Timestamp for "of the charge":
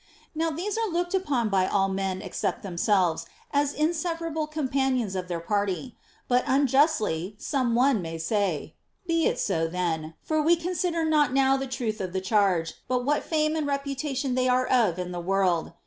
12.01-12.73